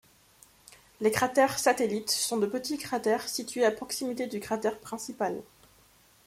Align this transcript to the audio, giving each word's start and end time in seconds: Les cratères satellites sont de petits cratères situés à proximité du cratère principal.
Les 0.99 1.11
cratères 1.11 1.59
satellites 1.59 2.09
sont 2.09 2.37
de 2.37 2.47
petits 2.47 2.79
cratères 2.79 3.29
situés 3.29 3.63
à 3.65 3.71
proximité 3.71 4.25
du 4.25 4.39
cratère 4.39 4.79
principal. 4.79 5.43